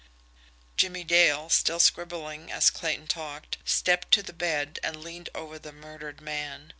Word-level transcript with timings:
Jimmie 0.77 1.03
Dale, 1.03 1.47
still 1.51 1.79
scribbling 1.79 2.51
as 2.51 2.71
Clayton 2.71 3.05
talked, 3.05 3.59
stepped 3.65 4.09
to 4.15 4.23
the 4.23 4.33
bed 4.33 4.79
and 4.81 5.03
leaned 5.03 5.29
over 5.35 5.59
the 5.59 5.71
murdered 5.71 6.21
man. 6.21 6.69